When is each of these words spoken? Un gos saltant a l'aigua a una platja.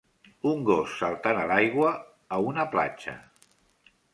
Un 0.51 0.63
gos 0.69 0.95
saltant 1.01 1.41
a 1.43 1.45
l'aigua 1.53 1.91
a 2.39 2.43
una 2.49 2.67
platja. 2.77 3.17